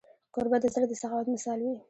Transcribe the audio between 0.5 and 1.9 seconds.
د زړه د سخاوت مثال وي.